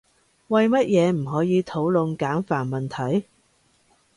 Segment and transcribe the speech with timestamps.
[0.47, 3.27] 為乜嘢唔可以討論簡繁問題？